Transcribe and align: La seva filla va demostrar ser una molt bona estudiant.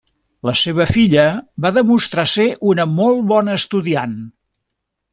La 0.47 0.53
seva 0.61 0.87
filla 0.91 1.25
va 1.67 1.71
demostrar 1.77 2.27
ser 2.33 2.49
una 2.73 2.89
molt 2.97 3.25
bona 3.35 3.59
estudiant. 3.63 4.21